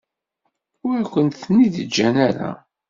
[0.87, 2.51] Ur akent-ten-id-ǧǧan ara.